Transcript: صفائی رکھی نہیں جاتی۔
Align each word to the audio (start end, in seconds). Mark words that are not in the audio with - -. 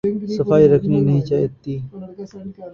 صفائی 0.35 0.65
رکھی 0.73 0.97
نہیں 0.97 1.21
جاتی۔ 1.29 1.73